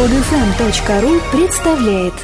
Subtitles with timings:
[0.00, 2.14] Подфм.ру представляет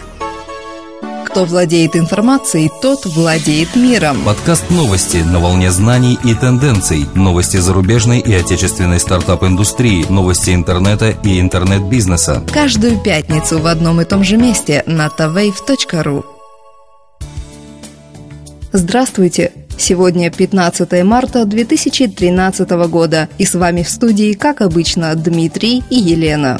[1.26, 4.16] Кто владеет информацией, тот владеет миром.
[4.24, 7.04] Подкаст новости на волне знаний и тенденций.
[7.14, 10.06] Новости зарубежной и отечественной стартап-индустрии.
[10.08, 12.42] Новости интернета и интернет-бизнеса.
[12.50, 16.24] Каждую пятницу в одном и том же месте на tawave.ru
[18.72, 19.52] Здравствуйте!
[19.76, 26.58] Сегодня 15 марта 2013 года, и с вами в студии, как обычно, Дмитрий и Елена.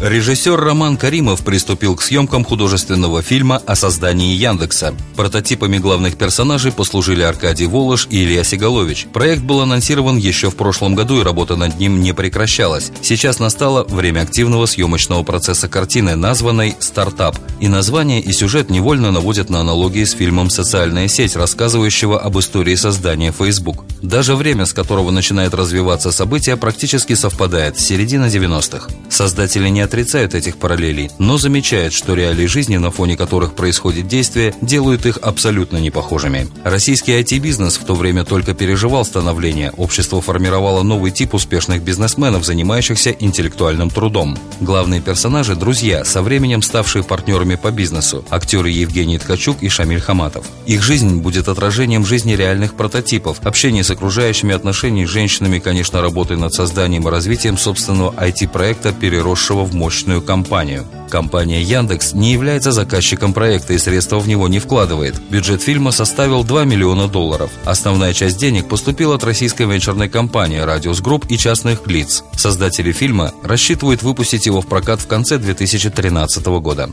[0.00, 4.94] Режиссер Роман Каримов приступил к съемкам художественного фильма о создании Яндекса.
[5.16, 9.08] Прототипами главных персонажей послужили Аркадий Волош и Илья Сигалович.
[9.12, 12.92] Проект был анонсирован еще в прошлом году, и работа над ним не прекращалась.
[13.02, 17.36] Сейчас настало время активного съемочного процесса картины, названной «Стартап».
[17.58, 22.76] И название, и сюжет невольно наводят на аналогии с фильмом «Социальная сеть», рассказывающего об истории
[22.76, 23.84] создания Facebook.
[24.00, 28.88] Даже время, с которого начинает развиваться событие, практически совпадает– середина 90-х.
[29.10, 34.54] Создатели не отрицают этих параллелей, но замечают, что реалии жизни, на фоне которых происходит действие,
[34.60, 36.46] делают их абсолютно не похожими.
[36.62, 43.10] Российский IT-бизнес в то время только переживал становление, общество формировало новый тип успешных бизнесменов, занимающихся
[43.10, 44.36] интеллектуальным трудом.
[44.60, 50.44] Главные персонажи– друзья, со временем ставшие партнерами по бизнесу, актеры Евгений Ткачук и Шамиль Хаматов.
[50.66, 56.36] Их жизнь будет отражением жизни реальных прототипов, общение с окружающими, отношений с женщинами, конечно, работы
[56.36, 60.84] над созданием и развитием собственного IT-проекта, переросшего в мощную компанию.
[61.08, 65.14] Компания Яндекс не является заказчиком проекта и средства в него не вкладывает.
[65.30, 67.50] Бюджет фильма составил 2 миллиона долларов.
[67.64, 72.24] Основная часть денег поступила от российской венчурной компании «Радиус Групп» и частных лиц.
[72.36, 76.90] Создатели фильма рассчитывают выпустить его в прокат в конце 2013 года.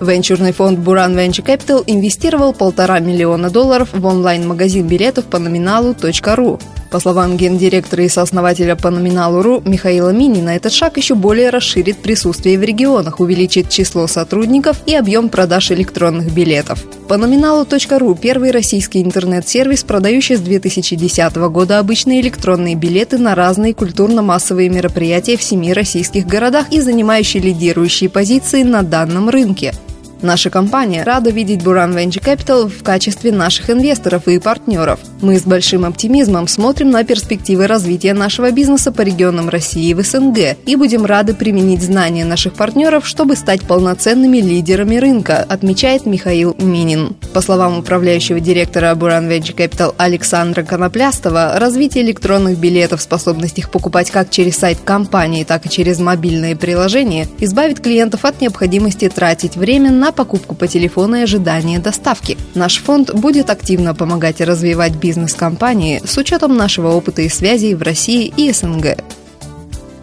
[0.00, 5.96] Венчурный фонд Буран Venture Capital инвестировал полтора миллиона долларов в онлайн-магазин билетов по номиналу
[6.36, 6.60] .ру.
[6.90, 12.58] По словам гендиректора и сооснователя по номиналу.ру Михаила Минина, этот шаг еще более расширит присутствие
[12.58, 16.82] в регионах, увеличит число сотрудников и объем продаж электронных билетов.
[17.06, 24.70] По номиналу.ру первый российский интернет-сервис, продающий с 2010 года обычные электронные билеты на разные культурно-массовые
[24.70, 29.74] мероприятия в семи российских городах и занимающий лидирующие позиции на данном рынке.
[30.20, 34.98] Наша компания рада видеть Буран Venture Capital в качестве наших инвесторов и партнеров.
[35.22, 40.02] Мы с большим оптимизмом смотрим на перспективы развития нашего бизнеса по регионам России и в
[40.02, 46.56] СНГ и будем рады применить знания наших партнеров, чтобы стать полноценными лидерами рынка, отмечает Михаил
[46.58, 47.14] Минин.
[47.32, 54.10] По словам управляющего директора Буран Venture Capital Александра Коноплястова, развитие электронных билетов, способность их покупать
[54.10, 59.92] как через сайт компании, так и через мобильные приложения, избавит клиентов от необходимости тратить время
[59.92, 62.38] на на покупку по телефону и ожидание доставки.
[62.54, 67.82] Наш фонд будет активно помогать развивать бизнес компании с учетом нашего опыта и связей в
[67.82, 69.17] России и СНГ.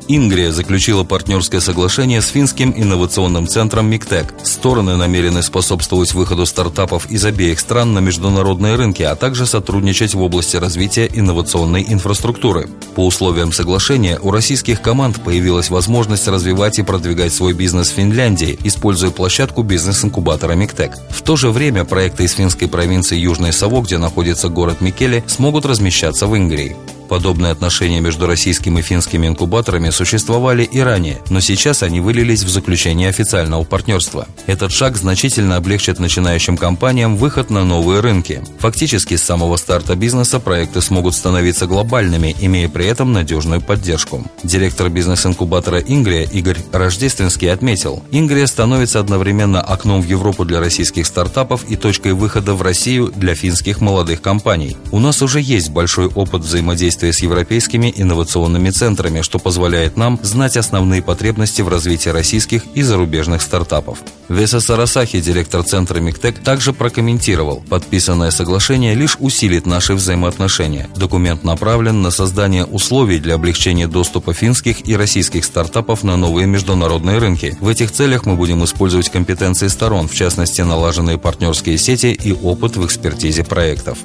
[0.07, 4.35] Ингрия заключила партнерское соглашение с финским инновационным центром МИКТЕК.
[4.43, 10.21] Стороны намерены способствовать выходу стартапов из обеих стран на международные рынки, а также сотрудничать в
[10.21, 12.69] области развития инновационной инфраструктуры.
[12.93, 18.59] По условиям соглашения у российских команд появилась возможность развивать и продвигать свой бизнес в Финляндии,
[18.63, 20.97] используя площадку бизнес-инкубатора МИКТЕК.
[21.09, 25.65] В то же время проекты из финской провинции Южной Саво, где находится город Микеле, смогут
[25.65, 26.75] размещаться в Ингрии.
[27.07, 32.49] Подобные отношения между российскими и финскими инкубаторами существовали и ранее, но сейчас они вылились в
[32.49, 34.27] заключение официального партнерства.
[34.47, 38.41] Этот шаг значительно облегчит начинающим компаниям выход на новые рынки.
[38.59, 44.25] Фактически с самого старта бизнеса проекты смогут становиться глобальными, имея при этом надежную поддержку.
[44.43, 51.65] Директор бизнес-инкубатора «Ингрия» Игорь Рождественский отметил, «Ингрия становится одновременно окном в Европу для российских стартапов
[51.69, 54.75] и точкой выхода в Россию для финских молодых компаний.
[54.91, 60.19] У нас уже есть большой опыт взаимодействия взаимодействия с европейскими инновационными центрами, что позволяет нам
[60.23, 63.99] знать основные потребности в развитии российских и зарубежных стартапов.
[64.29, 70.89] Веса Сарасахи, директор центра МИКТЕК, также прокомментировал, подписанное соглашение лишь усилит наши взаимоотношения.
[70.95, 77.17] Документ направлен на создание условий для облегчения доступа финских и российских стартапов на новые международные
[77.17, 77.57] рынки.
[77.59, 82.77] В этих целях мы будем использовать компетенции сторон, в частности налаженные партнерские сети и опыт
[82.77, 83.97] в экспертизе проектов.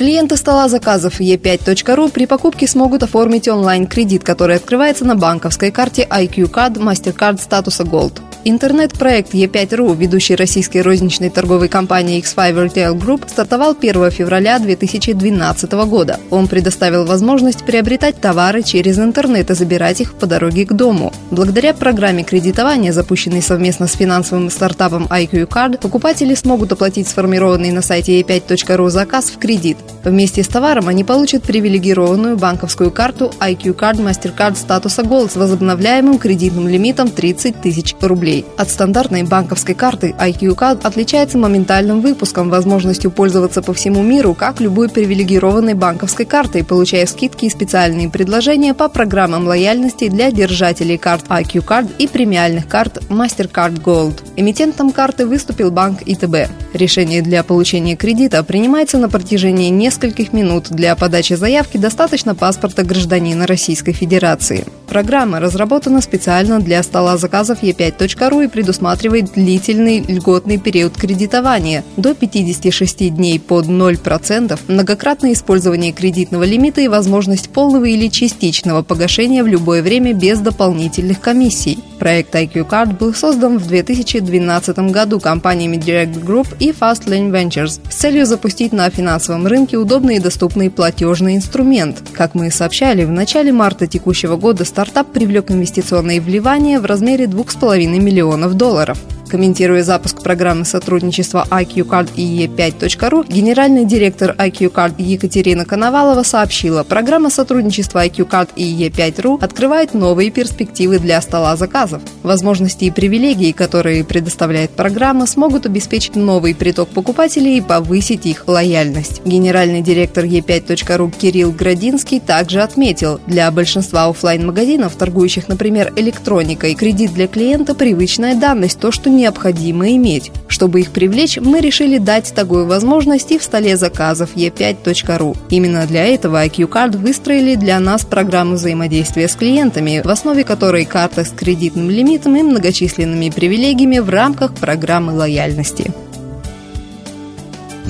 [0.00, 6.50] Клиенты стола заказов e5.ru при покупке смогут оформить онлайн-кредит, который открывается на банковской карте IQ
[6.50, 8.22] Card MasterCard статуса Gold.
[8.42, 16.18] Интернет-проект E5.ru, ведущий российской розничной торговой компании X5 Retail Group, стартовал 1 февраля 2012 года.
[16.30, 21.12] Он предоставил возможность приобретать товары через интернет и забирать их по дороге к дому.
[21.30, 27.82] Благодаря программе кредитования, запущенной совместно с финансовым стартапом IQ Card, покупатели смогут оплатить сформированный на
[27.82, 29.76] сайте e5.ru заказ в кредит.
[30.02, 36.18] Вместе с товаром они получат привилегированную банковскую карту IQ Card MasterCard статуса Gold с возобновляемым
[36.18, 38.29] кредитным лимитом 30 тысяч рублей.
[38.56, 44.60] От стандартной банковской карты IQ Card отличается моментальным выпуском, возможностью пользоваться по всему миру, как
[44.60, 51.24] любой привилегированной банковской картой, получая скидки и специальные предложения по программам лояльности для держателей карт
[51.28, 54.22] IQ Card и премиальных карт MasterCard Gold.
[54.36, 56.50] Эмитентом карты выступил банк ИТБ.
[56.72, 60.70] Решение для получения кредита принимается на протяжении нескольких минут.
[60.70, 64.64] Для подачи заявки достаточно паспорта гражданина Российской Федерации.
[64.90, 73.14] Программа разработана специально для стола заказов e5.ru и предусматривает длительный льготный период кредитования до 56
[73.14, 79.80] дней под 0%, многократное использование кредитного лимита и возможность полного или частичного погашения в любое
[79.80, 81.78] время без дополнительных комиссий.
[82.00, 87.94] Проект IQ Card был создан в 2012 году компаниями Direct Group и Fastlane Ventures с
[87.94, 92.02] целью запустить на финансовом рынке удобный и доступный платежный инструмент.
[92.14, 97.86] Как мы сообщали, в начале марта текущего года стартап привлек инвестиционные вливания в размере 2,5
[98.00, 98.98] миллионов долларов.
[99.30, 106.82] Комментируя запуск программы сотрудничества IQ Card и E5.ru, генеральный директор IQ Card Екатерина Коновалова сообщила,
[106.82, 112.02] программа сотрудничества IQ Card и E5.ru открывает новые перспективы для стола заказов.
[112.24, 119.22] Возможности и привилегии, которые предоставляет программа, смогут обеспечить новый приток покупателей и повысить их лояльность.
[119.24, 127.14] Генеральный директор E5.ru Кирилл Градинский также отметил, для большинства офлайн магазинов торгующих, например, электроникой, кредит
[127.14, 130.32] для клиента– привычная данность, то, что не необходимо иметь.
[130.48, 135.36] Чтобы их привлечь, мы решили дать такую возможность и в столе заказов e5.ru.
[135.50, 140.84] Именно для этого IQ Card выстроили для нас программу взаимодействия с клиентами, в основе которой
[140.84, 145.92] карта с кредитным лимитом и многочисленными привилегиями в рамках программы лояльности.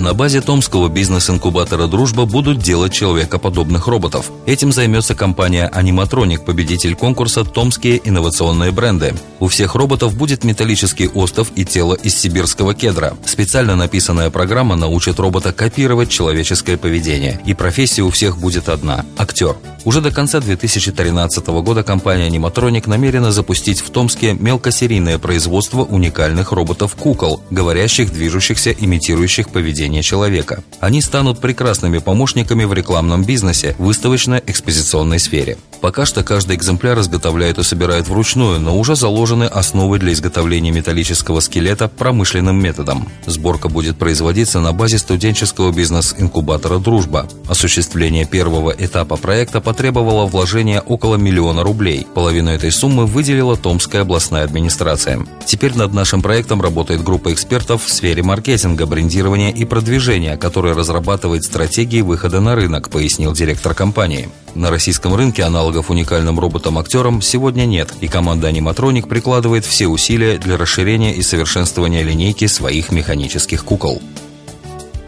[0.00, 4.31] На базе томского бизнес-инкубатора «Дружба» будут делать человекоподобных роботов.
[4.47, 9.14] Этим займется компания «Аниматроник», победитель конкурса «Томские инновационные бренды».
[9.41, 13.14] У всех роботов будет металлический остов и тело из сибирского кедра.
[13.26, 17.38] Специально написанная программа научит робота копировать человеческое поведение.
[17.44, 19.56] И профессия у всех будет одна– актер.
[19.84, 27.42] Уже до конца 2013 года компания «Аниматроник» намерена запустить в Томске мелкосерийное производство уникальных роботов-кукол,
[27.50, 30.62] говорящих, движущихся, имитирующих поведение человека.
[30.80, 35.56] Они станут прекрасными помощниками в рекламном бизнесе, выставочно-экспозиционной сфере.
[35.80, 41.40] Пока что каждый экземпляр изготовляют и собирают вручную, но уже заложены основы для изготовления металлического
[41.40, 43.08] скелета промышленным методом.
[43.24, 47.26] Сборка будет производиться на базе студенческого бизнес-инкубатора «Дружба».
[47.48, 52.05] Осуществление первого этапа проекта потребовало вложения около миллиона рублей.
[52.12, 55.25] Половину этой суммы выделила Томская областная администрация.
[55.46, 61.44] Теперь над нашим проектом работает группа экспертов в сфере маркетинга, брендирования и продвижения, которая разрабатывает
[61.44, 64.28] стратегии выхода на рынок, пояснил директор компании.
[64.56, 70.56] На российском рынке аналогов уникальным роботам-актерам сегодня нет, и команда «Аниматроник» прикладывает все усилия для
[70.56, 74.02] расширения и совершенствования линейки своих механических кукол.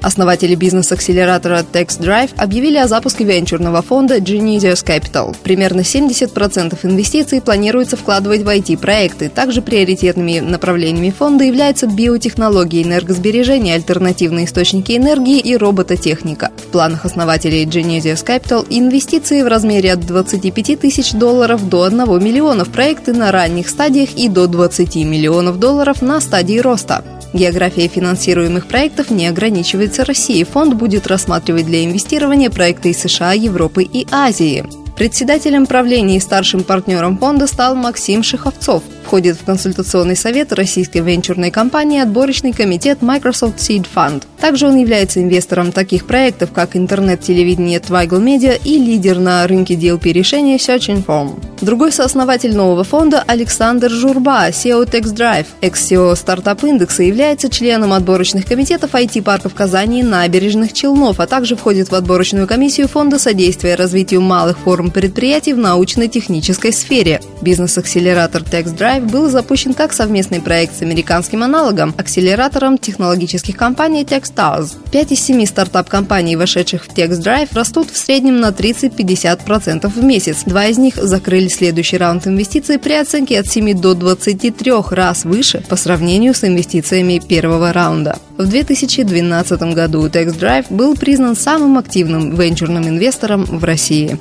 [0.02, 5.36] Основатели бизнес-акселератора TextDrive объявили о запуске венчурного фонда Genius Capital.
[5.44, 9.28] Примерно 70% инвестиций планируется вкладывать в IT-проекты.
[9.28, 16.50] Также приоритетными направлениями фонда являются биотехнологии, энергосбережения, альтернативные источники энергии и робототехника.
[16.56, 22.64] В планах основателей Genius Capital инвестиции в размере от 25 тысяч долларов до 1 миллиона
[22.64, 27.04] в проекты на ранних стадиях и до 20 миллионов долларов на стадии роста.
[27.32, 30.44] География финансируемых проектов не ограничивается Россией.
[30.44, 34.64] Фонд будет рассматривать для инвестирования проекты из США, Европы и Азии.
[34.96, 38.82] Председателем правления и старшим партнером фонда стал Максим Шиховцов.
[39.04, 44.22] Входит в консультационный совет российской венчурной компании отборочный комитет Microsoft Seed Fund.
[44.40, 50.12] Также он является инвестором таких проектов, как интернет-телевидение Twigel Media и лидер на рынке DLP
[50.12, 51.42] решения Search Inform.
[51.60, 55.46] Другой сооснователь нового фонда Александр Журба, SEO TextDrive.
[55.60, 61.90] Экс-SEO стартап индекса является членом отборочных комитетов IT-парков Казани и набережных Челнов, а также входит
[61.90, 67.20] в отборочную комиссию фонда содействия развитию малых форм предприятий в научно-технической сфере.
[67.42, 74.76] Бизнес-акселератор TextDrive Drive был запущен как совместный проект с американским аналогом, акселератором технологических компаний Techstars.
[74.90, 80.42] Пять из семи стартап-компаний, вошедших в TextDrive, растут в среднем на 30-50% в месяц.
[80.44, 85.62] Два из них закрыли следующий раунд инвестиций при оценке от 7 до 23 раз выше
[85.68, 88.18] по сравнению с инвестициями первого раунда.
[88.36, 94.18] В 2012 году TextDrive был признан самым активным венчурным инвестором в России.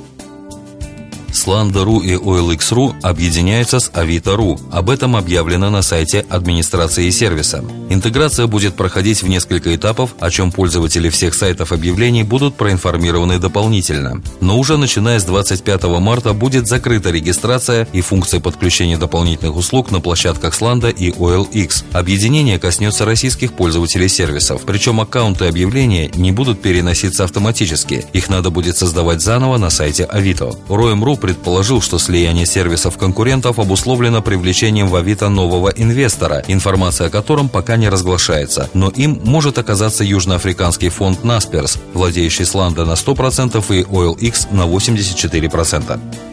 [1.32, 4.60] Сланда.ру и OLX.ru объединяются с Авито.ру.
[4.70, 7.64] Об этом объявлено на сайте администрации сервиса.
[7.88, 14.22] Интеграция будет проходить в несколько этапов, о чем пользователи всех сайтов объявлений будут проинформированы дополнительно.
[14.40, 20.00] Но уже начиная с 25 марта будет закрыта регистрация и функция подключения дополнительных услуг на
[20.00, 21.84] площадках Сланда и OLX.
[21.92, 28.04] Объединение коснется российских пользователей сервисов, причем аккаунты объявления не будут переноситься автоматически.
[28.12, 30.52] Их надо будет создавать заново на сайте Авито.
[30.68, 37.48] Роем.ру предположил, что слияние сервисов конкурентов обусловлено привлечением в Авито нового инвестора, информация о котором
[37.48, 43.82] пока не разглашается, но им может оказаться южноафриканский фонд Насперс, владеющий Сланда на 100% и
[43.84, 46.31] OLX на 84%.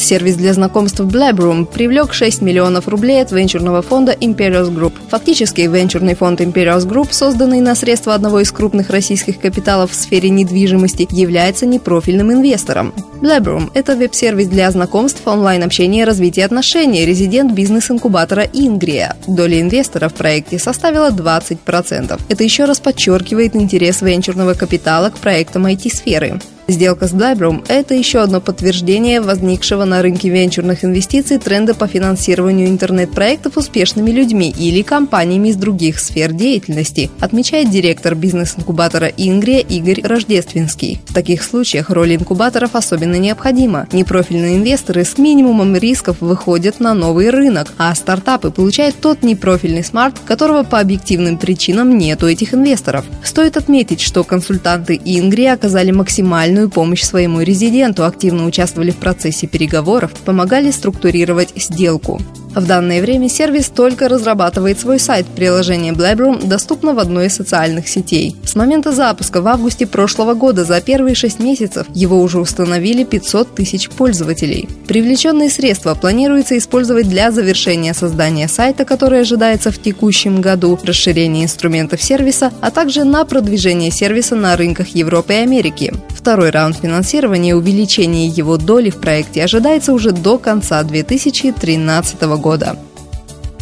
[0.00, 4.94] Сервис для знакомств Blabroom привлек 6 миллионов рублей от венчурного фонда Imperials Group.
[5.08, 10.30] Фактически, венчурный фонд Imperials Group, созданный на средства одного из крупных российских капиталов в сфере
[10.30, 12.94] недвижимости, является непрофильным инвестором.
[13.20, 19.16] Blabroom– это веб-сервис для знакомств, онлайн-общения и развития отношений, резидент бизнес-инкубатора Ингрия.
[19.26, 22.18] Доля инвестора в проекте составила 20%.
[22.28, 26.40] Это еще раз подчеркивает интерес венчурного капитала к проектам IT-сферы.
[26.70, 32.68] Сделка с Blabroom– это еще одно подтверждение возникшего на рынке венчурных инвестиций тренда по финансированию
[32.68, 41.00] интернет-проектов успешными людьми или компаниями из других сфер деятельности, отмечает директор бизнес-инкубатора Ингрия Игорь Рождественский.
[41.08, 43.88] В таких случаях роль инкубаторов особенно необходима.
[43.90, 50.20] Непрофильные инвесторы с минимумом рисков выходят на новый рынок, а стартапы получают тот непрофильный смарт,
[50.24, 53.04] которого по объективным причинам нет у этих инвесторов.
[53.24, 59.46] Стоит отметить, что консультанты Ингрия оказали максимальную реальную помощь своему резиденту, активно участвовали в процессе
[59.46, 62.20] переговоров, помогали структурировать сделку.
[62.54, 65.24] В данное время сервис только разрабатывает свой сайт.
[65.26, 68.34] Приложение Blabroom доступно в одной из социальных сетей.
[68.44, 73.54] С момента запуска в августе прошлого года за первые 6 месяцев его уже установили 500
[73.54, 74.68] тысяч пользователей.
[74.88, 82.02] Привлеченные средства планируется использовать для завершения создания сайта, который ожидается в текущем году, расширения инструментов
[82.02, 85.94] сервиса, а также на продвижение сервиса на рынках Европы и Америки.
[86.10, 92.39] Второй раунд финансирования и увеличение его доли в проекте ожидается уже до конца 2013 года
[92.40, 92.76] года.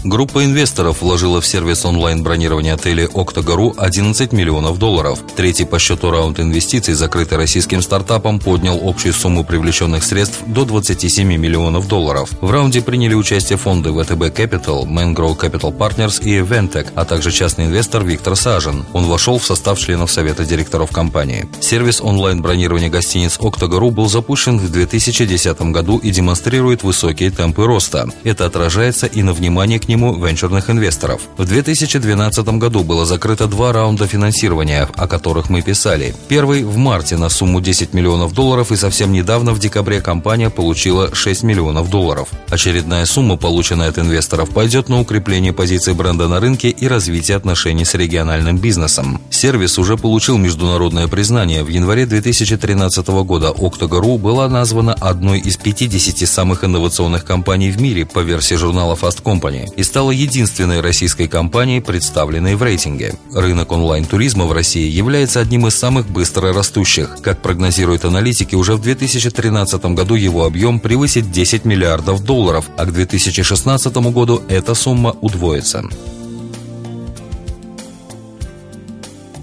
[0.05, 5.19] Группа инвесторов вложила в сервис онлайн-бронирования отелей «Октогору» 11 миллионов долларов.
[5.37, 11.37] Третий по счету раунд инвестиций, закрытый российским стартапом, поднял общую сумму привлеченных средств до 27
[11.37, 12.31] миллионов долларов.
[12.41, 17.67] В раунде приняли участие фонды ВТБ Capital, Mangrow Capital Partners и Eventec, а также частный
[17.67, 18.85] инвестор Виктор Сажен.
[18.93, 21.49] Он вошел в состав членов Совета директоров компании.
[21.61, 28.09] Сервис онлайн-бронирования гостиниц «Октогору» был запущен в 2010 году и демонстрирует высокие темпы роста.
[28.23, 31.23] Это отражается и на внимание к нему венчурных инвесторов.
[31.37, 36.15] В 2012 году было закрыто два раунда финансирования, о которых мы писали.
[36.29, 41.15] Первый в марте на сумму 10 миллионов долларов и совсем недавно в декабре компания получила
[41.15, 42.29] 6 миллионов долларов.
[42.51, 47.85] Очередная сумма, полученная от инвесторов, пойдет на укрепление позиции бренда на рынке и развитие отношений
[47.85, 49.21] с региональным бизнесом.
[49.31, 51.65] Сервис уже получил международное признание.
[51.65, 58.05] В январе 2013 года Octogo.ru была названа одной из 50 самых инновационных компаний в мире
[58.05, 63.15] по версии журнала Fast Company и стала единственной российской компанией, представленной в рейтинге.
[63.33, 67.19] Рынок онлайн-туризма в России является одним из самых быстро растущих.
[67.23, 72.93] Как прогнозируют аналитики, уже в 2013 году его объем превысит 10 миллиардов долларов, а к
[72.93, 75.85] 2016 году эта сумма удвоится.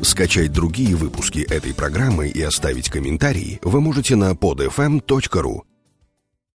[0.02, 5.62] Скачать другие выпуски этой программы и оставить комментарии вы можете на podfm.ru.